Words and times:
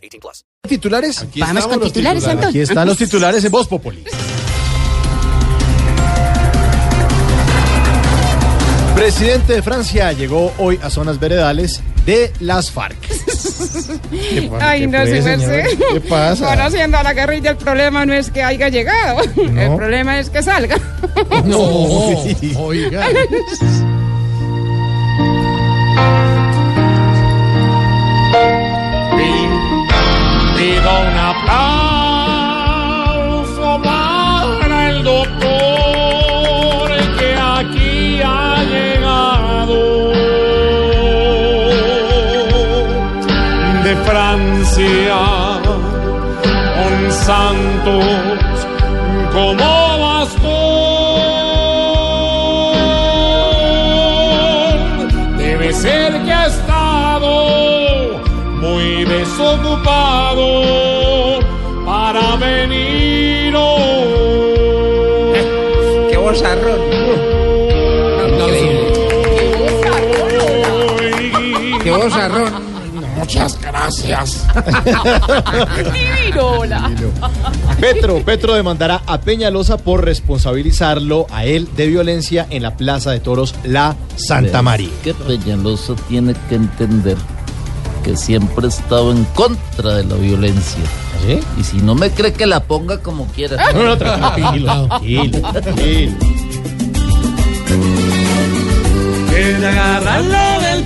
18 0.00 0.20
plus. 0.20 0.44
¿Titulares? 0.68 1.22
Aquí 1.22 1.40
Vamos 1.40 1.66
con 1.66 1.80
los 1.80 1.92
titulares, 1.92 2.26
Anton. 2.26 2.48
Aquí 2.48 2.60
están 2.60 2.86
los 2.86 2.98
titulares 2.98 3.44
en 3.44 3.52
Voz 3.52 3.68
Populi. 3.68 4.04
Presidente 8.94 9.54
de 9.54 9.62
Francia 9.62 10.12
llegó 10.12 10.52
hoy 10.58 10.78
a 10.82 10.90
zonas 10.90 11.18
veredales 11.18 11.80
de 12.04 12.30
las 12.40 12.70
FARC. 12.70 12.96
Ay, 14.60 14.86
no, 14.86 14.98
fue, 14.98 15.22
se 15.22 15.36
me. 15.38 15.64
¿Qué 15.92 16.00
pasa? 16.06 16.54
Conociendo 16.54 16.98
a 16.98 17.02
la 17.02 17.14
guerrilla, 17.14 17.52
el 17.52 17.56
problema 17.56 18.04
no 18.04 18.12
es 18.12 18.30
que 18.30 18.42
haya 18.42 18.68
llegado. 18.68 19.22
El 19.22 19.74
problema 19.76 20.18
es 20.18 20.28
que 20.28 20.42
salga. 20.42 20.78
No, 21.44 21.60
oiga. 22.58 23.06
Francia 44.04 45.18
con 46.76 46.94
Santos 47.10 48.66
como 49.32 49.98
bastón. 49.98 50.78
Debe 55.38 55.72
ser 55.72 56.12
que 56.24 56.32
ha 56.32 56.46
estado 56.46 58.20
muy 58.60 59.04
desocupado 59.04 60.48
para 61.86 62.36
venir 62.36 63.54
hoy. 63.56 65.40
Qué 66.10 66.16
bozarrón. 66.16 66.80
Qué 71.82 71.90
bozarrón. 71.90 72.69
Muchas 73.20 73.60
gracias. 73.60 74.46
Petro, 77.80 78.22
Petro 78.24 78.54
demandará 78.54 79.02
a 79.06 79.20
Peñalosa 79.20 79.76
por 79.76 80.04
responsabilizarlo 80.04 81.26
a 81.30 81.44
él 81.44 81.68
de 81.76 81.86
violencia 81.86 82.46
en 82.48 82.62
la 82.62 82.76
Plaza 82.76 83.10
de 83.10 83.20
Toros 83.20 83.54
La 83.62 83.94
Santa 84.16 84.62
María. 84.62 84.88
que 85.04 85.12
Peñalosa 85.12 85.94
tiene 86.08 86.34
que 86.48 86.54
entender 86.54 87.16
que 88.02 88.16
siempre 88.16 88.64
he 88.66 88.68
estado 88.68 89.12
en 89.12 89.24
contra 89.34 89.96
de 89.96 90.04
la 90.04 90.16
violencia. 90.16 90.82
¿Sí? 91.26 91.38
Y 91.58 91.64
si 91.64 91.76
no 91.78 91.94
me 91.94 92.10
cree 92.10 92.32
que 92.32 92.46
la 92.46 92.64
ponga 92.64 93.02
como 93.02 93.26
quiera. 93.26 93.72
No, 93.74 93.82
no, 93.82 93.98
tranquilo, 93.98 94.88
tranquilo, 94.88 95.40
tranquilo. 95.52 96.16
Del 99.30 100.84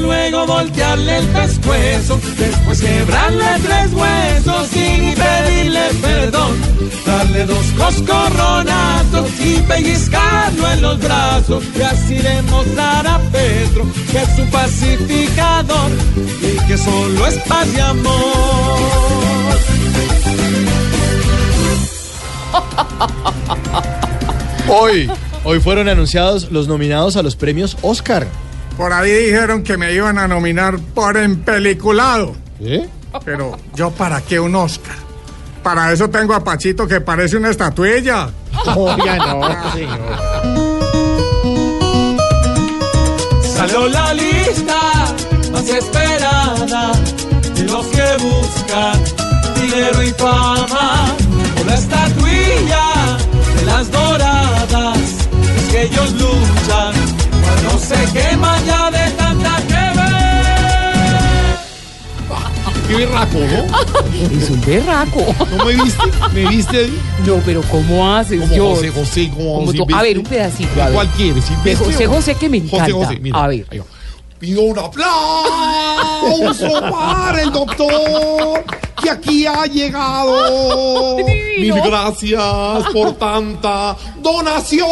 luego 0.00 0.46
voltearle 0.46 1.18
el 1.18 1.26
pescuezo, 1.28 2.18
después 2.38 2.80
quebrarle 2.80 3.44
tres 3.62 3.92
huesos 3.92 4.68
sin 4.68 5.14
pedirle 5.14 5.80
perdón, 6.00 6.56
darle 7.06 7.46
dos 7.46 7.66
coscorronazos 7.76 9.30
y 9.40 9.56
pellizcarlo 9.62 10.72
en 10.72 10.82
los 10.82 10.98
brazos 10.98 11.64
y 11.76 11.82
así 11.82 12.14
demostrar 12.16 13.06
a 13.06 13.18
Pedro 13.30 13.86
que 14.10 14.18
es 14.18 14.38
un 14.38 14.50
pacificador 14.50 15.90
y 16.40 16.66
que 16.66 16.76
solo 16.76 17.26
es 17.26 17.38
paz 17.48 17.68
y 17.74 17.80
amor. 17.80 18.72
Hoy, 24.68 25.10
hoy 25.44 25.60
fueron 25.60 25.88
anunciados 25.88 26.50
los 26.50 26.68
nominados 26.68 27.16
a 27.16 27.22
los 27.22 27.36
premios 27.36 27.76
Oscar. 27.82 28.26
Por 28.76 28.92
ahí 28.92 29.10
dijeron 29.12 29.62
que 29.62 29.76
me 29.76 29.92
iban 29.92 30.18
a 30.18 30.26
nominar 30.26 30.78
por 30.94 31.16
empeliculado. 31.16 32.34
¿Sí? 32.58 32.84
Pero 33.24 33.58
yo 33.74 33.90
para 33.90 34.20
qué 34.22 34.40
un 34.40 34.54
Oscar. 34.54 34.96
Para 35.62 35.92
eso 35.92 36.08
tengo 36.10 36.34
a 36.34 36.42
Pachito 36.42 36.86
que 36.88 37.00
parece 37.00 37.36
una 37.36 37.50
estatuilla. 37.50 38.30
Oiga, 38.76 39.16
no, 39.16 39.72
señor. 39.72 40.18
Salió 43.56 43.88
la 43.88 44.14
lista 44.14 44.80
más 45.52 45.68
esperada 45.68 46.92
de 47.54 47.62
los 47.64 47.86
que 47.86 48.16
buscan 48.18 49.00
dinero 49.60 50.02
y 50.02 50.10
fama 50.12 51.14
la 51.64 51.74
estatuilla 51.74 53.18
de 53.56 53.64
las 53.66 53.90
doradas. 53.90 54.01
Qué 62.92 63.06
berraco, 63.06 63.38
¿no? 63.38 64.38
Es 64.42 64.50
un 64.50 64.60
berraco. 64.60 65.34
¿No 65.56 65.64
me 65.64 65.72
viste? 65.82 66.02
¿Me 66.34 66.46
viste? 66.48 66.90
No, 67.26 67.36
pero 67.44 67.62
¿cómo 67.62 68.14
haces, 68.14 68.40
Como 68.40 68.54
yo? 68.54 68.68
José 68.74 68.90
José, 68.90 69.30
como, 69.30 69.72
tú- 69.72 69.86
A 69.94 70.02
ver, 70.02 70.18
un 70.18 70.24
pedacito. 70.24 70.70
a 70.80 70.86
ver. 70.86 70.94
¿Cuál 70.94 71.08
quieres? 71.16 71.36
De 71.36 71.42
¿Silvestre 71.42 71.86
José? 71.92 72.06
José 72.06 72.34
que 72.34 72.48
me 72.48 72.58
encanta. 72.58 72.80
José 72.80 72.92
José, 72.92 73.18
mira. 73.20 73.42
A 73.42 73.48
ver. 73.48 73.66
ahí 73.70 73.78
va. 73.78 73.84
Pido 74.42 74.62
un 74.62 74.76
aplauso 74.76 75.06
para 76.90 77.42
el 77.42 77.52
doctor 77.52 78.64
que 79.00 79.08
aquí 79.08 79.46
ha 79.46 79.66
llegado. 79.66 81.16
Mil 81.60 81.72
gracias 81.74 82.42
por 82.92 83.12
tanta 83.12 83.96
donación 84.20 84.88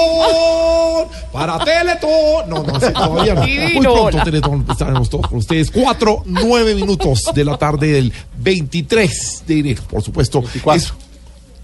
para 1.33 1.59
Teletón. 1.65 2.49
No, 2.49 2.62
no, 2.62 2.78
sí, 2.78 2.93
todavía 2.94 3.34
no. 3.34 3.41
Muy 3.43 3.81
pronto 3.83 4.22
Teletón 4.22 4.65
estaremos 4.71 5.10
todos 5.10 5.27
con 5.27 5.39
ustedes. 5.39 5.72
Cuatro, 5.72 6.22
nueve 6.27 6.77
minutos 6.77 7.25
de 7.34 7.44
la 7.44 7.56
tarde 7.59 7.89
del 7.89 8.12
23 8.39 9.43
de 9.49 9.59
enero, 9.59 9.83
por 9.91 10.00
supuesto. 10.00 10.43
24. 10.43 10.81
Es- 10.81 10.94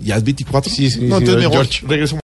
¿Ya 0.00 0.16
es 0.16 0.24
24? 0.24 0.70
Sí, 0.72 0.90
sí, 0.90 1.02
No, 1.02 1.18
sí, 1.18 1.24
entonces 1.24 1.36
mejor 1.36 1.52
George. 1.66 1.86
regreso 1.86 2.18